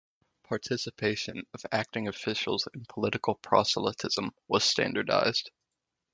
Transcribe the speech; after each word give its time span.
Participation 0.45 1.43
of 1.53 1.63
acting 1.71 2.07
officials 2.07 2.67
in 2.73 2.85
political 2.89 3.35
proselytism 3.35 4.31
was 4.47 4.63
standardized. 4.63 5.51